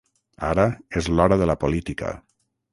Ara 0.47 0.65
és 1.03 1.11
l’hora 1.13 1.39
de 1.43 1.51
la 1.53 1.59
política. 1.67 2.17